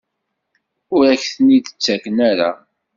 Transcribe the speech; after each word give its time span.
Ur 0.95 1.03
ak-ten-id-ttaken 1.13 2.17
ara? 2.29 2.49